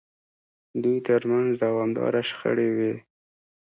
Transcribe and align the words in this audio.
دوی 0.81 0.97
ترمنځ 1.07 1.51
دوامداره 1.65 2.21
شخړې 2.29 2.69
وې. 2.77 2.93